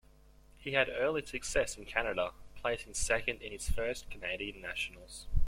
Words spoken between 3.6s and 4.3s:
first